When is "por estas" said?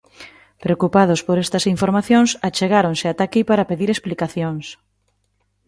1.27-1.63